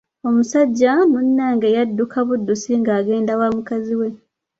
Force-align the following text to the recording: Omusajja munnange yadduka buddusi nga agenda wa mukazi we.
Omusajja 0.27 0.91
munnange 1.11 1.67
yadduka 1.75 2.17
buddusi 2.27 2.71
nga 2.81 2.91
agenda 2.99 3.31
wa 3.39 3.47
mukazi 3.55 3.93
we. 3.99 4.09